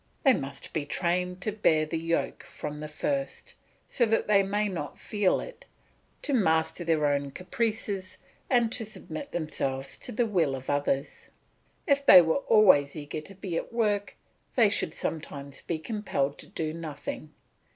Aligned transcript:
They 0.23 0.33
must 0.33 0.73
be 0.73 0.83
trained 0.87 1.41
to 1.41 1.51
bear 1.51 1.85
the 1.85 1.99
yoke 1.99 2.41
from 2.43 2.79
the 2.79 2.87
first, 2.87 3.53
so 3.85 4.03
that 4.07 4.25
they 4.25 4.41
may 4.41 4.67
not 4.67 4.97
feel 4.97 5.39
it, 5.39 5.63
to 6.23 6.33
master 6.33 6.83
their 6.83 7.05
own 7.05 7.29
caprices 7.29 8.17
and 8.49 8.71
to 8.71 8.83
submit 8.83 9.31
themselves 9.31 9.97
to 9.97 10.11
the 10.11 10.25
will 10.25 10.55
of 10.55 10.71
others. 10.71 11.29
If 11.85 12.03
they 12.03 12.19
were 12.23 12.37
always 12.47 12.95
eager 12.95 13.21
to 13.21 13.35
be 13.35 13.55
at 13.57 13.71
work, 13.71 14.17
they 14.55 14.69
should 14.69 14.95
sometimes 14.95 15.61
be 15.61 15.77
compelled 15.77 16.39
to 16.39 16.47
do 16.47 16.73
nothing. 16.73 17.31